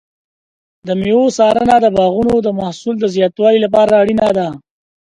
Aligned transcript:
د 0.87 0.89
مېوو 1.01 1.27
څارنه 1.37 1.75
د 1.81 1.87
باغونو 1.95 2.35
د 2.41 2.47
محصول 2.59 2.95
زیاتولو 3.15 3.63
لپاره 3.65 3.93
اړینه 4.01 4.29
ده. 4.37 4.47